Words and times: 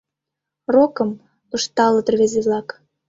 —Рокым,— 0.73 1.09
ышталыт 1.55 2.07
рвезе-влак. 2.13 2.67